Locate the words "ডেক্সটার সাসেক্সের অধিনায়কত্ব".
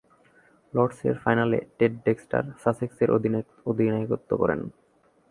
2.05-4.31